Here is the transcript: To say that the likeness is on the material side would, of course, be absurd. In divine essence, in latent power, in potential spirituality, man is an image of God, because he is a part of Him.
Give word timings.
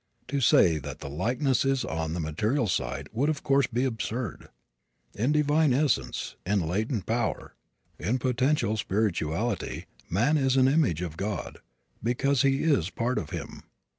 To 0.29 0.41
say 0.41 0.79
that 0.79 0.97
the 0.97 1.09
likeness 1.09 1.63
is 1.63 1.85
on 1.85 2.13
the 2.15 2.19
material 2.19 2.65
side 2.65 3.07
would, 3.13 3.29
of 3.29 3.43
course, 3.43 3.67
be 3.67 3.85
absurd. 3.85 4.49
In 5.13 5.31
divine 5.31 5.73
essence, 5.73 6.35
in 6.43 6.61
latent 6.61 7.05
power, 7.05 7.53
in 7.99 8.17
potential 8.17 8.77
spirituality, 8.77 9.85
man 10.09 10.37
is 10.37 10.57
an 10.57 10.67
image 10.67 11.03
of 11.03 11.17
God, 11.17 11.59
because 12.01 12.41
he 12.41 12.63
is 12.63 12.87
a 12.87 12.91
part 12.93 13.19
of 13.19 13.29
Him. 13.29 13.61